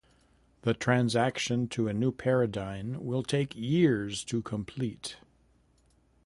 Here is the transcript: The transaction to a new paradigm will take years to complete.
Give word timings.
The 0.63 0.73
transaction 0.73 1.67
to 1.67 1.87
a 1.87 1.93
new 1.93 2.11
paradigm 2.11 3.05
will 3.05 3.21
take 3.21 3.55
years 3.55 4.23
to 4.23 4.41
complete. 4.41 5.17